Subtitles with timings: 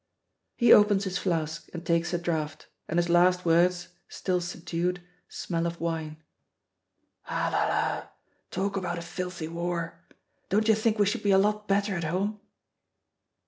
[0.57, 5.67] He opens his flask and takes a draught, and his last words, still subdued, smell
[5.67, 6.17] of wine:
[7.27, 8.07] "Ah, la, la!
[8.49, 10.01] Talk about a filthy war!
[10.49, 12.39] Don't you think we should be a lot better at home!